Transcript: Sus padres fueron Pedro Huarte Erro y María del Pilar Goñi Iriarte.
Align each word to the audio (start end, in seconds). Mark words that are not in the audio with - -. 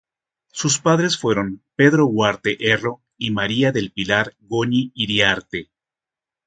Sus 0.51 0.79
padres 0.79 1.15
fueron 1.15 1.61
Pedro 1.75 2.07
Huarte 2.07 2.57
Erro 2.71 3.03
y 3.19 3.29
María 3.29 3.71
del 3.71 3.91
Pilar 3.91 4.33
Goñi 4.39 4.91
Iriarte. 4.95 5.69